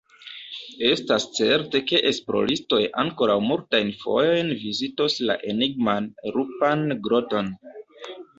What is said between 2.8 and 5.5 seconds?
ankoraŭ multajn fojojn vizitos la